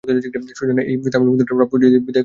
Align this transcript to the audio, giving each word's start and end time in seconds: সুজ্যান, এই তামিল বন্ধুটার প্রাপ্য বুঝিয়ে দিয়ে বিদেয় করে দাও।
সুজ্যান, 0.57 0.77
এই 0.91 0.95
তামিল 1.13 1.27
বন্ধুটার 1.31 1.57
প্রাপ্য 1.57 1.73
বুঝিয়ে 1.75 1.91
দিয়ে 1.93 2.01
বিদেয় 2.05 2.05
করে 2.07 2.13
দাও। 2.13 2.19